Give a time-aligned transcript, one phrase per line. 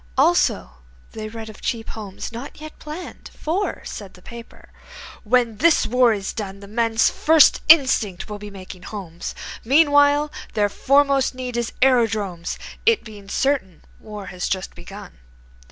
[0.17, 0.71] Also,
[1.11, 4.69] they read of Cheap Homes, not yet planned; For, said the paper,
[5.23, 9.35] "When this war is done The men's first instinct will be making homes.
[9.63, 15.19] Meanwhile their foremost need is aerodromes, It being certain war has just begun.